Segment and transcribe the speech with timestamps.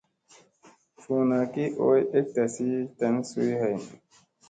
[1.01, 2.67] Suuna ki ooy ek tasi
[2.97, 3.77] tan suy hay.